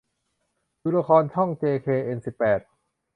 [0.81, 2.59] ดูละครช่องเจเคเอ็นสิบแปด